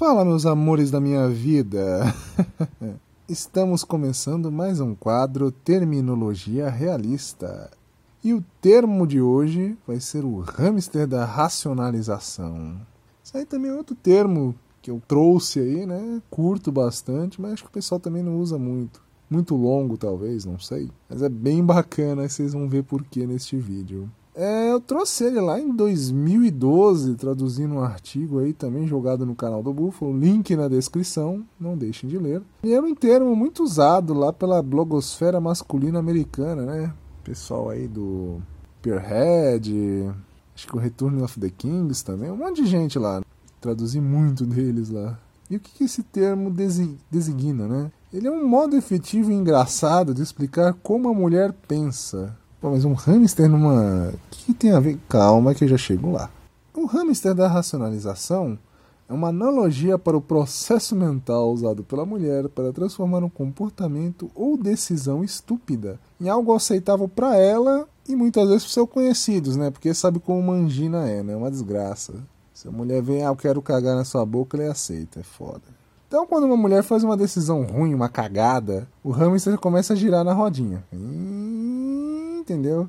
[0.00, 2.00] Fala, meus amores da minha vida!
[3.28, 7.70] Estamos começando mais um quadro Terminologia Realista.
[8.24, 12.80] E o termo de hoje vai ser o hamster da racionalização.
[13.22, 16.22] Isso aí também é outro termo que eu trouxe aí, né?
[16.30, 19.02] Curto bastante, mas acho que o pessoal também não usa muito.
[19.28, 20.90] Muito longo, talvez, não sei.
[21.10, 24.10] Mas é bem bacana, vocês vão ver por que neste vídeo.
[24.34, 29.62] É, eu trouxe ele lá em 2012, traduzindo um artigo aí também jogado no canal
[29.62, 32.40] do Buffalo, link na descrição, não deixem de ler.
[32.62, 36.94] E é um termo muito usado lá pela blogosfera masculina americana, né?
[37.24, 38.40] Pessoal aí do
[38.80, 40.14] Pearhead,
[40.54, 43.20] acho que o Return of the Kings também, um monte de gente lá.
[43.60, 45.18] Traduzi muito deles lá.
[45.50, 46.50] E o que, que esse termo
[47.10, 47.92] designa, né?
[48.12, 52.84] Ele é um modo efetivo e engraçado de explicar como a mulher pensa Pô, mas
[52.84, 54.10] um hamster numa.
[54.10, 54.98] O que tem a ver?
[55.08, 56.30] Calma que eu já chego lá.
[56.74, 58.58] O hamster da racionalização
[59.08, 64.56] é uma analogia para o processo mental usado pela mulher para transformar um comportamento ou
[64.56, 69.70] decisão estúpida em algo aceitável para ela e muitas vezes para seus conhecidos, né?
[69.70, 71.32] Porque sabe como mangina é, né?
[71.32, 72.12] É uma desgraça.
[72.52, 75.62] Se a mulher vem, ah, eu quero cagar na sua boca, ele aceita, é foda.
[76.06, 80.24] Então, quando uma mulher faz uma decisão ruim, uma cagada, o hamster começa a girar
[80.24, 80.84] na rodinha.
[82.50, 82.88] Entendeu?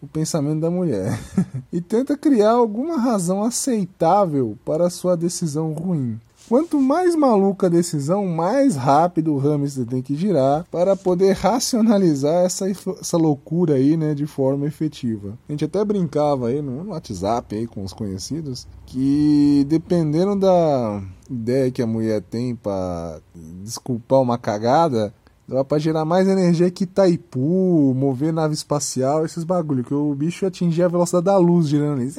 [0.00, 1.18] O pensamento da mulher.
[1.72, 6.20] e tenta criar alguma razão aceitável para sua decisão ruim.
[6.48, 12.46] Quanto mais maluca a decisão, mais rápido o hamster tem que girar para poder racionalizar
[12.46, 15.36] essa, essa loucura aí, né, de forma efetiva.
[15.46, 21.70] A gente até brincava aí no, WhatsApp aí com os conhecidos que dependendo da ideia
[21.70, 23.20] que a mulher tem para
[23.62, 25.12] desculpar uma cagada,
[25.48, 30.44] dá para gerar mais energia que Itaipu, mover nave espacial, esses bagulho, que o bicho
[30.44, 32.12] atingir a velocidade da luz girando ali.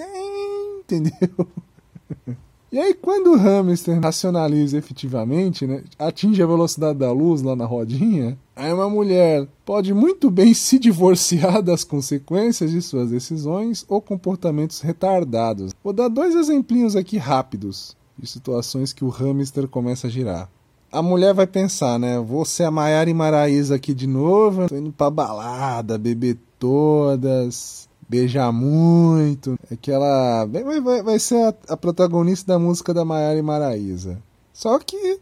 [0.81, 1.47] Entendeu?
[2.71, 7.65] E aí, quando o hamster racionaliza efetivamente, né, atinge a velocidade da luz lá na
[7.65, 13.99] rodinha, aí uma mulher pode muito bem se divorciar das consequências de suas decisões ou
[13.99, 15.73] comportamentos retardados.
[15.83, 20.47] Vou dar dois exemplinhos aqui rápidos de situações que o hamster começa a girar.
[20.91, 22.19] A mulher vai pensar, né?
[22.19, 27.87] Vou ser a Maiara e Maraísa aqui de novo, tô indo pra balada, beber todas,
[28.07, 29.57] beijar muito.
[29.71, 30.45] Aquela.
[30.45, 34.17] Vai, vai, vai ser a, a, protagonista da música da Maiara e Maraísa.
[34.51, 35.19] Só que,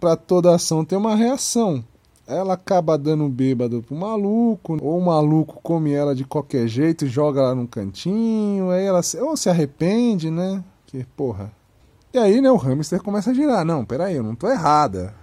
[0.00, 1.84] para toda ação tem uma reação.
[2.26, 7.40] Ela acaba dando bêbado pro maluco, ou o maluco come ela de qualquer jeito, joga
[7.40, 10.64] ela num cantinho, aí ela se, ou se arrepende, né?
[10.86, 11.52] Que porra.
[12.14, 13.64] E aí, né, o hamster começa a girar.
[13.64, 15.14] Não, peraí, eu não tô errada.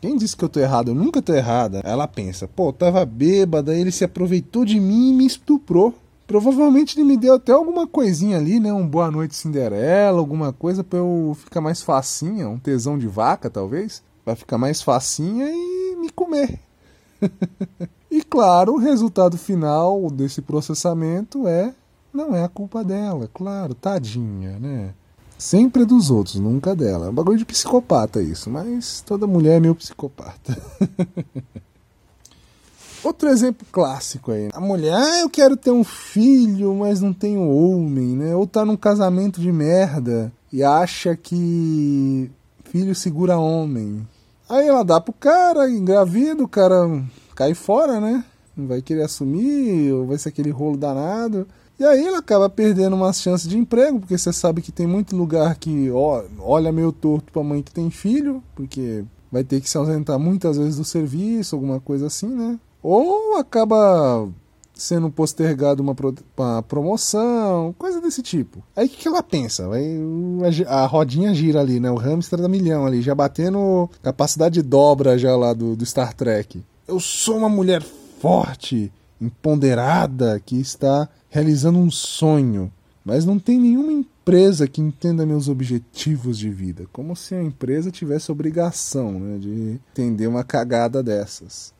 [0.00, 0.88] Quem disse que eu tô errado?
[0.88, 1.80] Eu nunca tô errada.
[1.84, 5.94] Ela pensa, pô, tava bêbada, ele se aproveitou de mim e me estuprou.
[6.26, 8.72] Provavelmente ele me deu até alguma coisinha ali, né?
[8.72, 13.48] Um boa noite Cinderela, alguma coisa para eu ficar mais facinha, um tesão de vaca
[13.48, 16.58] talvez, para ficar mais facinha e me comer.
[18.10, 21.72] e claro, o resultado final desse processamento é
[22.12, 24.92] não é a culpa dela, claro, tadinha, né?
[25.38, 27.06] Sempre dos outros, nunca dela.
[27.06, 30.56] É um bagulho de psicopata isso, mas toda mulher é meio psicopata.
[33.04, 34.48] Outro exemplo clássico aí.
[34.52, 38.34] A mulher, ah, eu quero ter um filho, mas não tenho homem, né?
[38.34, 42.30] Ou tá num casamento de merda e acha que
[42.64, 44.06] filho segura homem.
[44.48, 47.02] Aí ela dá pro cara, engravida, o cara
[47.34, 48.24] cai fora, né?
[48.56, 51.46] Não vai querer assumir, ou vai ser aquele rolo danado.
[51.78, 55.14] E aí ela acaba perdendo umas chances de emprego, porque você sabe que tem muito
[55.14, 59.68] lugar que ó, olha meio torto pra mãe que tem filho, porque vai ter que
[59.68, 62.58] se ausentar muitas vezes do serviço, alguma coisa assim, né?
[62.88, 64.28] ou acaba
[64.72, 68.62] sendo postergado uma, pro, uma promoção, coisa desse tipo.
[68.76, 69.66] Aí o que, que ela pensa?
[69.66, 69.82] Vai,
[70.68, 71.90] a, a, rodinha gira ali, né?
[71.90, 76.14] O hamster da milhão ali, já batendo capacidade de dobra já lá do, do Star
[76.14, 76.62] Trek.
[76.86, 77.82] Eu sou uma mulher
[78.20, 82.72] forte, empoderada, que está realizando um sonho,
[83.04, 86.86] mas não tem nenhuma empresa que entenda meus objetivos de vida.
[86.92, 91.72] Como se a empresa tivesse obrigação né, de entender uma cagada dessas.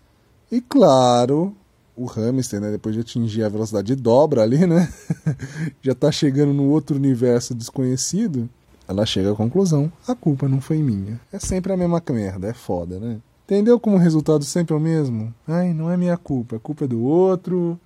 [0.50, 1.55] E claro,
[1.96, 4.93] o hamster, né, depois de atingir a velocidade de dobra ali, né,
[5.82, 8.49] já está chegando no outro universo desconhecido,
[8.87, 11.20] ela chega à conclusão: a culpa não foi minha.
[11.32, 13.19] É sempre a mesma merda, é foda, né?
[13.46, 15.32] Entendeu como o resultado sempre é o mesmo?
[15.46, 17.78] Ai, não é minha culpa, a culpa é do outro,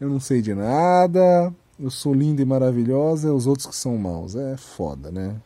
[0.00, 3.98] eu não sei de nada, eu sou linda e maravilhosa, é os outros que são
[3.98, 4.34] maus.
[4.34, 5.36] É foda, né?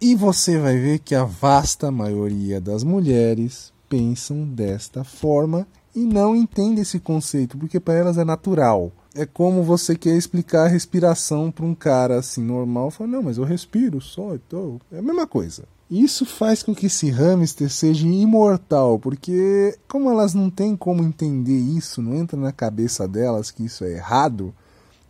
[0.00, 6.36] E você vai ver que a vasta maioria das mulheres pensam desta forma e não
[6.36, 8.92] entendem esse conceito, porque para elas é natural.
[9.12, 13.38] é como você quer explicar a respiração para um cara assim normal, fala, não, mas
[13.38, 15.64] eu respiro só, então é a mesma coisa.
[15.90, 21.58] Isso faz com que esse hamster seja imortal, porque como elas não têm como entender
[21.58, 24.52] isso, não entra na cabeça delas que isso é errado,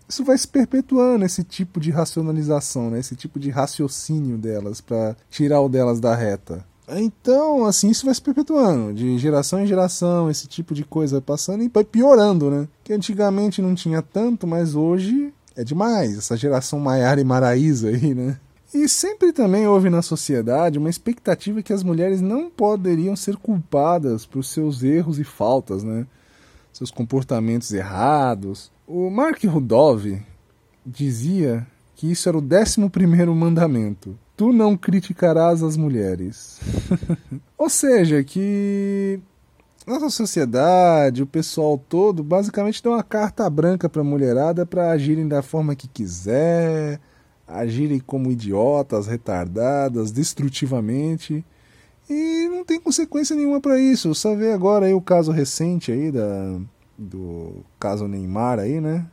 [0.09, 2.99] isso vai se perpetuando esse tipo de racionalização, né?
[2.99, 6.65] esse tipo de raciocínio delas para tirar o delas da reta.
[6.89, 11.65] Então, assim, isso vai se perpetuando, de geração em geração, esse tipo de coisa passando
[11.65, 12.69] e vai piorando, né?
[12.85, 18.15] Que antigamente não tinha tanto, mas hoje é demais, essa geração Maiara e Maraísa aí,
[18.15, 18.39] né?
[18.75, 24.27] E sempre também houve na sociedade uma expectativa que as mulheres não poderiam ser culpadas
[24.27, 26.07] por seus erros e faltas, né?
[26.73, 28.71] Seus comportamentos errados.
[28.87, 30.07] O Mark Rudolph
[30.85, 36.61] dizia que isso era o décimo primeiro mandamento tu não criticarás as mulheres.
[37.57, 39.19] Ou seja, que
[39.87, 45.27] nossa sociedade, o pessoal todo, basicamente dá uma carta branca para a mulherada para agirem
[45.27, 47.01] da forma que quiser,
[47.47, 51.45] agirem como idiotas, retardadas, destrutivamente.
[52.09, 54.15] E não tem consequência nenhuma para isso.
[54.15, 56.59] Só vê agora aí o caso recente aí da,
[56.97, 59.07] do caso Neymar aí, né?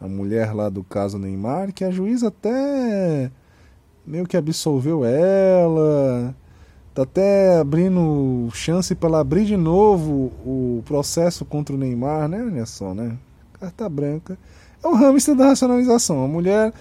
[0.00, 3.30] A mulher lá do caso Neymar, que a juíza até
[4.06, 6.34] meio que absolveu ela.
[6.94, 12.44] Tá até abrindo chance para ela abrir de novo o processo contra o Neymar, né?
[12.44, 13.16] Olha só, né?
[13.58, 14.38] Carta branca.
[14.82, 16.24] É o hamster da racionalização.
[16.24, 16.72] A mulher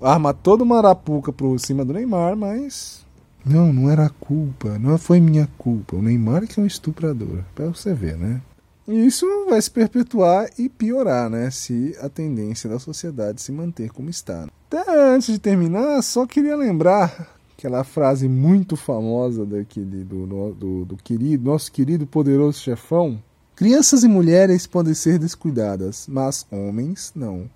[0.00, 3.06] arma toda uma arapuca por cima do Neymar, mas.
[3.44, 4.78] Não, não era culpa.
[4.78, 5.96] Não foi minha culpa.
[5.96, 7.44] O Neymar que é um estuprador.
[7.54, 8.40] Pra você ver, né?
[8.86, 11.50] E isso vai se perpetuar e piorar, né?
[11.50, 14.46] Se a tendência da sociedade se manter como está.
[14.70, 20.96] Até antes de terminar, só queria lembrar aquela frase muito famosa daquele, do, do, do
[20.96, 23.22] querido, nosso querido poderoso chefão.
[23.56, 27.50] Crianças e mulheres podem ser descuidadas, mas homens não.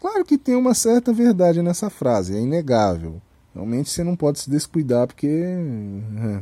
[0.00, 3.20] Claro que tem uma certa verdade nessa frase, é inegável.
[3.54, 5.56] Realmente você não pode se descuidar porque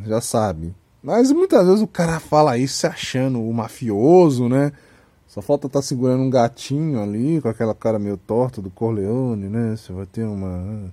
[0.05, 0.75] já sabe.
[1.03, 4.73] Mas muitas vezes o cara fala isso se achando o mafioso, né?
[5.29, 9.49] Só falta estar tá segurando um gatinho ali, com aquela cara meio torta do Corleone,
[9.49, 9.77] né?
[9.77, 10.93] Você vai ter uma.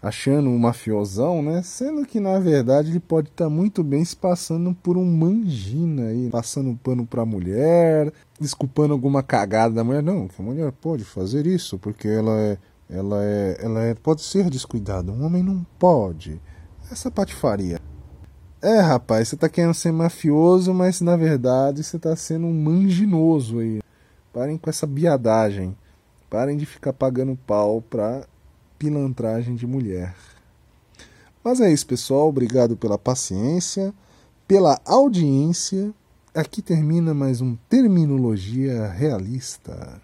[0.00, 1.62] Achando um mafiosão, né?
[1.62, 6.06] Sendo que na verdade ele pode estar tá muito bem se passando por um mangina
[6.06, 10.02] aí, passando um pano pra mulher, desculpando alguma cagada da mulher.
[10.02, 12.58] Não, que a mulher pode fazer isso, porque ela é.
[12.90, 13.58] Ela é.
[13.60, 15.12] Ela é, pode ser descuidada.
[15.12, 16.40] Um homem não pode.
[16.90, 17.80] Essa patifaria.
[18.60, 23.60] É, rapaz, você tá querendo ser mafioso, mas na verdade você tá sendo um manginoso
[23.60, 23.80] aí.
[24.32, 25.76] Parem com essa biadagem.
[26.30, 28.26] Parem de ficar pagando pau pra
[28.78, 30.14] pilantragem de mulher.
[31.42, 32.28] Mas é isso, pessoal.
[32.28, 33.92] Obrigado pela paciência,
[34.46, 35.92] pela audiência.
[36.34, 40.00] Aqui termina mais um Terminologia Realista.